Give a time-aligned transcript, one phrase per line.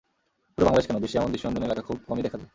[0.53, 2.49] শুধু বাংলাদেশ কেন, বিশ্বে এমন দৃষ্টিনন্দন এলাকা খুব কমই দেখা যায়।